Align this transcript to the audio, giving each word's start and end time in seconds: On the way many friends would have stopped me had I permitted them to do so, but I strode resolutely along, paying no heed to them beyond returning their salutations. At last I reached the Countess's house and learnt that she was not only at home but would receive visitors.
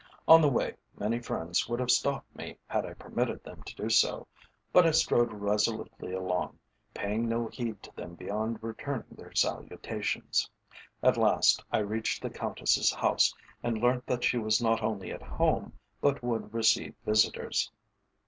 On 0.27 0.41
the 0.41 0.49
way 0.49 0.73
many 0.97 1.19
friends 1.19 1.69
would 1.69 1.79
have 1.79 1.91
stopped 1.91 2.35
me 2.35 2.57
had 2.65 2.87
I 2.87 2.95
permitted 2.95 3.43
them 3.43 3.61
to 3.61 3.75
do 3.75 3.87
so, 3.91 4.27
but 4.73 4.83
I 4.83 4.89
strode 4.89 5.31
resolutely 5.31 6.11
along, 6.11 6.57
paying 6.91 7.29
no 7.29 7.49
heed 7.49 7.83
to 7.83 7.95
them 7.95 8.15
beyond 8.15 8.63
returning 8.63 9.09
their 9.15 9.31
salutations. 9.35 10.49
At 11.03 11.17
last 11.17 11.63
I 11.71 11.77
reached 11.85 12.23
the 12.23 12.31
Countess's 12.31 12.91
house 12.91 13.31
and 13.61 13.77
learnt 13.77 14.07
that 14.07 14.23
she 14.23 14.39
was 14.39 14.59
not 14.59 14.81
only 14.81 15.11
at 15.11 15.21
home 15.21 15.73
but 16.01 16.23
would 16.23 16.51
receive 16.51 16.95
visitors. 17.05 17.71